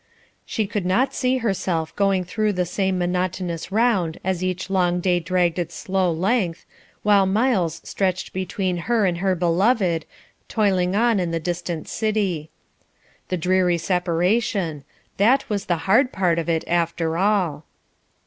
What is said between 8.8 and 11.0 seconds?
her and her beloved, toiling